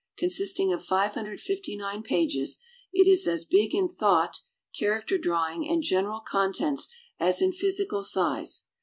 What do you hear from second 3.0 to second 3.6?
is as